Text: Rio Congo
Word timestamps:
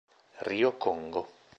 Rio 0.41 0.77
Congo 0.81 1.21